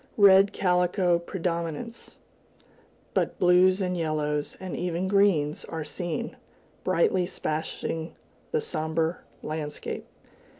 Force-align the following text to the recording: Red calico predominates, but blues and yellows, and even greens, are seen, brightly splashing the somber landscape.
Red 0.17 0.51
calico 0.51 1.19
predominates, 1.19 2.15
but 3.13 3.37
blues 3.37 3.81
and 3.81 3.95
yellows, 3.95 4.57
and 4.59 4.75
even 4.75 5.07
greens, 5.07 5.63
are 5.65 5.83
seen, 5.83 6.35
brightly 6.83 7.27
splashing 7.27 8.15
the 8.51 8.61
somber 8.61 9.23
landscape. 9.43 10.07